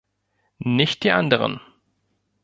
Nicht 0.57 1.03
die 1.03 1.11
anderen! 1.11 1.59